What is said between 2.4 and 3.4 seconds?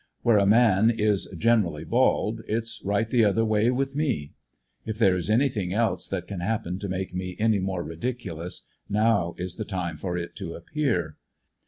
it's right the